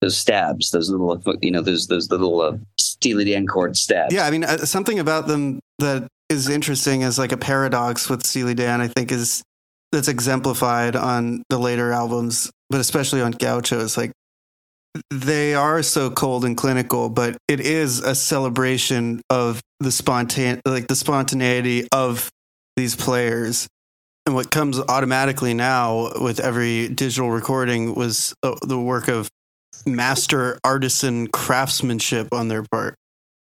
those 0.00 0.16
stabs, 0.16 0.70
those 0.70 0.90
little 0.90 1.20
you 1.40 1.50
know 1.50 1.62
those 1.62 1.86
those 1.86 2.10
little 2.10 2.40
uh, 2.40 2.56
Steely 2.78 3.24
Dan 3.24 3.46
chord 3.46 3.76
stabs. 3.76 4.14
yeah. 4.14 4.26
I 4.26 4.30
mean, 4.30 4.44
uh, 4.44 4.58
something 4.58 4.98
about 4.98 5.26
them 5.26 5.60
that 5.78 6.08
is 6.28 6.48
interesting 6.48 7.02
as 7.02 7.18
like 7.18 7.32
a 7.32 7.36
paradox 7.36 8.08
with 8.08 8.24
Steely 8.24 8.54
Dan. 8.54 8.80
I 8.80 8.88
think 8.88 9.10
is 9.10 9.42
that's 9.92 10.08
exemplified 10.08 10.96
on 10.96 11.42
the 11.48 11.58
later 11.58 11.92
albums, 11.92 12.50
but 12.70 12.80
especially 12.80 13.20
on 13.20 13.32
Gaucho. 13.32 13.80
It's 13.80 13.96
like 13.96 14.12
they 15.10 15.54
are 15.54 15.82
so 15.82 16.10
cold 16.10 16.44
and 16.44 16.56
clinical, 16.56 17.08
but 17.08 17.36
it 17.46 17.60
is 17.60 18.00
a 18.00 18.14
celebration 18.14 19.20
of 19.30 19.60
the 19.80 19.92
spontan 19.92 20.60
like 20.66 20.88
the 20.88 20.96
spontaneity 20.96 21.86
of 21.92 22.30
these 22.76 22.96
players. 22.96 23.68
And 24.26 24.34
what 24.34 24.50
comes 24.50 24.78
automatically 24.78 25.54
now 25.54 26.10
with 26.20 26.38
every 26.38 26.88
digital 26.88 27.30
recording 27.30 27.94
was 27.94 28.34
uh, 28.42 28.56
the 28.62 28.78
work 28.78 29.08
of 29.08 29.30
master 29.86 30.58
artisan 30.64 31.28
craftsmanship 31.28 32.28
on 32.32 32.48
their 32.48 32.64
part 32.70 32.94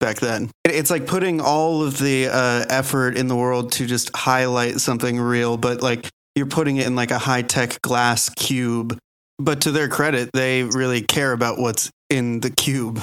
back 0.00 0.16
then. 0.16 0.50
It's 0.64 0.90
like 0.90 1.07
putting 1.07 1.40
all 1.40 1.83
of 1.83 1.99
the 1.99 2.28
uh, 2.31 2.66
effort 2.69 3.16
in 3.16 3.28
the 3.28 3.37
world 3.37 3.73
to 3.73 3.87
just 3.87 4.14
highlight 4.14 4.81
something 4.81 5.19
real, 5.19 5.57
but 5.57 5.81
like 5.81 6.11
you're 6.37 6.47
putting 6.47 6.76
it 6.76 6.87
in 6.87 6.95
like 6.95 7.11
a 7.11 7.19
high 7.19 7.43
tech 7.43 7.81
glass 7.83 8.28
cube. 8.28 8.97
But 9.38 9.62
to 9.62 9.73
their 9.73 9.88
credit, 9.88 10.31
they 10.33 10.62
really 10.62 11.02
care 11.02 11.33
about 11.33 11.59
what's 11.59 11.90
in 12.09 12.40
the 12.40 12.50
cube. 12.50 13.00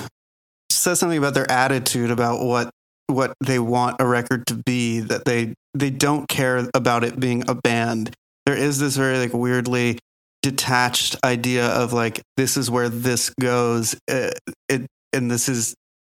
says 0.70 1.00
something 1.00 1.18
about 1.18 1.34
their 1.34 1.50
attitude 1.52 2.12
about 2.12 2.42
what 2.42 2.70
what 3.08 3.34
they 3.44 3.60
want 3.60 3.98
a 4.00 4.08
record 4.08 4.46
to 4.48 4.56
be. 4.56 5.02
That 5.02 5.26
they 5.26 5.54
they 5.74 5.90
don't 5.90 6.28
care 6.30 6.70
about 6.74 7.04
it 7.04 7.20
being 7.20 7.44
a 7.50 7.56
band. 7.56 8.16
There 8.46 8.58
is 8.58 8.80
this 8.80 8.96
very 8.96 9.18
like 9.18 9.34
weirdly 9.34 10.00
detached 10.42 11.16
idea 11.24 11.68
of 11.68 11.94
like 11.94 12.22
this 12.38 12.56
is 12.56 12.70
where 12.70 12.90
this 12.90 13.32
goes. 13.40 13.96
Uh, 14.10 14.32
it 14.70 14.86
and 15.12 15.30
this 15.30 15.50
is 15.50 15.76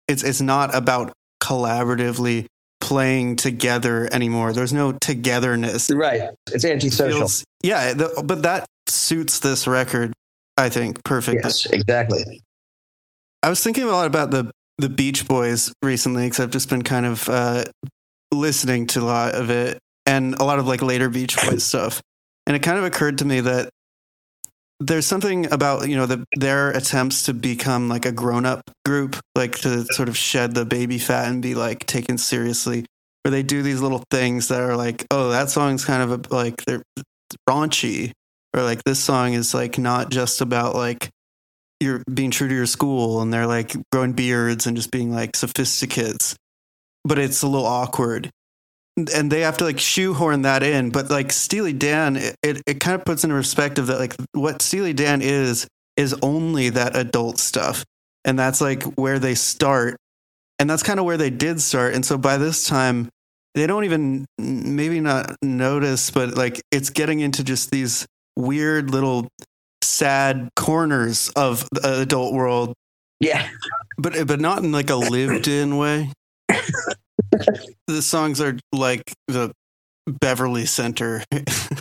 it's 0.08 0.24
it's 0.24 0.42
not 0.42 0.76
about 0.76 1.14
collaboratively 1.42 2.48
playing 2.86 3.36
together 3.36 4.08
anymore. 4.12 4.54
There's 4.54 4.72
no 4.72 4.92
togetherness. 4.92 5.90
right. 5.90 6.30
It's 6.54 6.64
antisocial. 6.64 7.18
Feels- 7.18 7.44
yeah, 7.64 7.94
the, 7.94 8.22
but 8.24 8.44
that 8.44 8.68
suits 8.88 9.40
this 9.40 9.66
record, 9.66 10.14
I 10.56 10.70
think, 10.70 11.04
perfectly. 11.04 11.42
Yes, 11.44 11.66
exactly. 11.66 12.44
I 13.42 13.50
was 13.50 13.64
thinking 13.64 13.86
a 13.86 13.88
lot 13.88 14.06
about 14.06 14.30
the 14.30 14.52
the 14.78 14.90
Beach 14.90 15.28
Boys 15.28 15.74
recently 15.82 16.26
because 16.26 16.42
I've 16.42 16.52
just 16.52 16.70
been 16.70 16.84
kind 16.84 17.08
of 17.08 17.28
uh, 17.28 17.64
listening 18.32 18.86
to 18.88 19.00
a 19.00 19.04
lot 19.06 19.34
of 19.34 19.50
it 19.50 19.80
and 20.06 20.36
a 20.36 20.44
lot 20.44 20.60
of 20.60 20.68
like 20.68 20.84
later 20.84 21.10
Beach 21.10 21.36
Boys 21.42 21.64
stuff, 21.64 22.02
and 22.46 22.56
it 22.56 22.60
kind 22.62 22.78
of 22.78 22.84
occurred 22.84 23.18
to 23.18 23.26
me 23.26 23.40
that 23.40 23.70
there's 24.80 25.06
something 25.06 25.52
about 25.52 25.88
you 25.88 25.96
know 25.96 26.06
the, 26.06 26.26
their 26.36 26.72
attempts 26.72 27.24
to 27.24 27.34
become 27.34 27.90
like 27.90 28.06
a 28.06 28.12
grown 28.12 28.46
up 28.46 28.62
group, 28.86 29.18
like 29.36 29.54
to 29.60 29.86
sort 29.92 30.10
of 30.10 30.18
shed 30.18 30.54
the 30.54 30.66
baby 30.66 30.98
fat 30.98 31.28
and 31.28 31.42
be 31.42 31.56
like 31.56 31.86
taken 31.86 32.18
seriously, 32.18 32.86
where 33.24 33.32
they 33.32 33.44
do 33.44 33.64
these 33.64 33.82
little 33.82 34.04
things 34.12 34.50
that 34.50 34.62
are 34.62 34.76
like, 34.76 35.06
oh, 35.12 35.30
that 35.30 35.50
song's 35.50 35.86
kind 35.86 36.04
of 36.04 36.12
a, 36.12 36.34
like 36.34 36.64
they're 36.66 36.84
raunchy, 37.50 38.12
or 38.54 38.64
like 38.64 38.84
this 38.84 39.00
song 39.00 39.34
is 39.34 39.54
like 39.54 39.78
not 39.78 40.10
just 40.12 40.42
about 40.42 40.76
like 40.76 41.10
you're 41.80 42.04
being 42.14 42.32
true 42.32 42.48
to 42.48 42.56
your 42.56 42.66
school 42.66 43.22
and 43.22 43.34
they're 43.34 43.48
like 43.48 43.76
growing 43.92 44.14
beards 44.14 44.66
and 44.66 44.78
just 44.78 44.92
being 44.92 45.14
like 45.14 45.36
sophisticates. 45.36 46.36
But 47.04 47.20
it's 47.20 47.44
a 47.44 47.48
little 47.48 47.68
awkward 47.68 48.30
and 48.98 49.32
they 49.32 49.42
have 49.42 49.58
to 49.58 49.64
like 49.64 49.80
shoehorn 49.80 50.44
that 50.44 50.64
in. 50.64 50.90
But 50.90 51.10
like 51.10 51.32
Steely 51.32 51.74
Dan, 51.74 52.16
it, 52.16 52.36
it, 52.42 52.62
it 52.66 52.80
kind 52.80 52.96
of 52.96 53.06
puts 53.06 53.24
into 53.24 53.36
perspective 53.36 53.88
that 53.88 54.00
like 54.00 54.16
what 54.34 54.62
Steely 54.62 54.94
Dan 54.94 55.22
is 55.22 55.68
is 55.98 56.16
only 56.22 56.70
that 56.70 56.96
adult 56.96 57.40
stuff. 57.40 57.84
And 58.24 58.38
that's 58.40 58.62
like 58.62 58.84
where 58.84 59.20
they 59.20 59.36
start. 59.36 59.98
And 60.58 60.70
that's 60.70 60.84
kind 60.84 61.00
of 61.00 61.06
where 61.06 61.18
they 61.18 61.30
did 61.30 61.62
start. 61.62 61.94
And 61.94 62.06
so 62.06 62.18
by 62.18 62.38
this 62.38 62.66
time, 62.66 63.10
they 63.54 63.68
don't 63.68 63.86
even 63.86 64.26
maybe 64.38 65.00
not 65.00 65.36
notice, 65.42 66.12
but 66.12 66.36
like 66.36 66.62
it's 66.72 66.90
getting 66.90 67.20
into 67.20 67.44
just 67.44 67.72
these 67.72 68.06
weird 68.36 68.92
little 68.92 69.30
sad 69.82 70.50
corners 70.56 71.30
of 71.36 71.68
the 71.72 72.02
adult 72.02 72.34
world, 72.34 72.74
Yeah, 73.20 73.48
but 73.98 74.28
but 74.28 74.42
not 74.42 74.60
in 74.60 74.72
like 74.72 74.90
a 74.90 74.96
lived 74.96 75.48
in 75.48 75.78
way. 75.78 76.12
the 77.88 78.02
songs 78.02 78.42
are 78.42 78.58
like 78.72 79.14
the 79.28 79.52
Beverly 80.08 80.66
Center, 80.66 81.24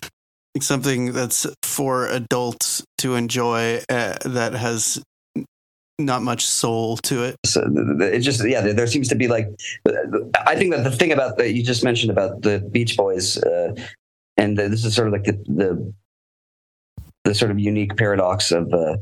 something 0.60 1.12
that's 1.12 1.46
for 1.62 2.06
adults 2.08 2.84
to 2.98 3.14
enjoy 3.14 3.82
uh, 3.88 4.16
that 4.24 4.54
has 4.54 5.02
not 5.98 6.22
much 6.22 6.44
soul 6.44 6.96
to 6.96 7.22
it. 7.22 7.36
so 7.44 7.64
it 8.00 8.20
just 8.20 8.46
yeah, 8.46 8.60
there, 8.60 8.86
seems 8.86 9.08
to 9.08 9.14
be 9.14 9.28
like 9.28 9.48
I 10.46 10.56
think 10.56 10.74
that 10.74 10.82
the 10.82 10.90
thing 10.90 11.12
about 11.12 11.36
that 11.38 11.52
you 11.52 11.62
just 11.62 11.84
mentioned 11.84 12.10
about 12.10 12.42
the 12.42 12.58
Beach 12.58 12.96
Boys, 12.96 13.38
uh, 13.38 13.74
and 14.36 14.56
this 14.58 14.84
is 14.84 14.94
sort 14.94 15.08
of 15.08 15.12
like 15.12 15.24
the 15.24 15.32
the 15.46 15.92
the 17.24 17.34
sort 17.34 17.50
of 17.50 17.58
unique 17.58 17.96
paradox 17.96 18.52
of. 18.52 18.72
Uh, 18.72 18.96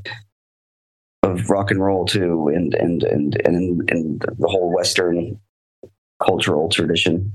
of 1.25 1.49
rock 1.49 1.71
and 1.71 1.81
roll 1.81 2.05
too, 2.05 2.49
and 2.49 2.75
and 2.75 3.05
and 3.05 3.41
and 3.45 3.89
and 3.89 4.21
the 4.21 4.49
whole 4.49 4.75
Western 4.75 5.39
cultural 6.25 6.69
tradition 6.69 7.33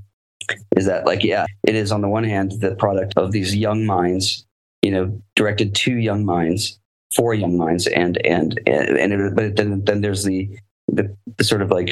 is 0.76 0.86
that 0.86 1.06
like 1.06 1.24
yeah 1.24 1.46
it 1.66 1.76
is 1.76 1.92
on 1.92 2.02
the 2.02 2.08
one 2.08 2.24
hand 2.24 2.54
the 2.60 2.76
product 2.76 3.14
of 3.18 3.32
these 3.32 3.56
young 3.56 3.86
minds 3.86 4.46
you 4.82 4.92
know 4.92 5.22
directed 5.36 5.76
to 5.76 5.98
young 5.98 6.26
minds 6.26 6.80
for 7.16 7.34
young 7.34 7.58
minds 7.58 7.88
and 7.88 8.26
and 8.26 8.60
and, 8.68 9.14
it, 9.14 9.36
but 9.36 9.56
then 9.56 9.84
then 9.86 10.02
there's 10.02 10.24
the, 10.24 10.50
the 10.88 11.16
the 11.38 11.44
sort 11.44 11.62
of 11.62 11.72
like 11.72 11.92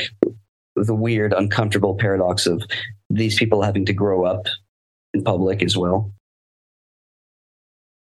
the 0.76 0.96
weird 0.96 1.34
uncomfortable 1.34 1.96
paradox 1.96 2.46
of 2.46 2.62
these 3.10 3.38
people 3.38 3.62
having 3.62 3.86
to 3.86 3.94
grow 3.94 4.26
up 4.26 4.46
in 5.14 5.24
public 5.24 5.64
as 5.64 5.78
well 5.78 6.12